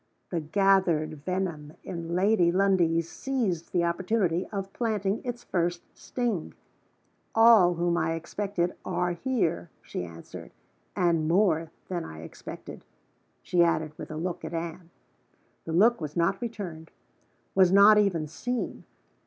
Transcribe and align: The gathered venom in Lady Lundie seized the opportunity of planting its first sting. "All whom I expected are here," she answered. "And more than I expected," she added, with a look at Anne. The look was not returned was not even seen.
The 0.31 0.39
gathered 0.41 1.23
venom 1.25 1.73
in 1.83 2.15
Lady 2.15 2.51
Lundie 2.51 3.01
seized 3.03 3.71
the 3.71 3.83
opportunity 3.83 4.47
of 4.47 4.73
planting 4.73 5.21
its 5.23 5.43
first 5.43 5.83
sting. 5.95 6.55
"All 7.35 7.75
whom 7.75 7.97
I 7.97 8.13
expected 8.15 8.73
are 8.83 9.11
here," 9.11 9.69
she 9.83 10.03
answered. 10.03 10.53
"And 10.95 11.27
more 11.27 11.69
than 11.87 12.03
I 12.03 12.23
expected," 12.23 12.83
she 13.43 13.61
added, 13.63 13.93
with 13.95 14.09
a 14.09 14.17
look 14.17 14.43
at 14.43 14.55
Anne. 14.55 14.89
The 15.65 15.73
look 15.73 16.01
was 16.01 16.17
not 16.17 16.41
returned 16.41 16.89
was 17.53 17.71
not 17.71 17.99
even 17.99 18.25
seen. 18.27 18.85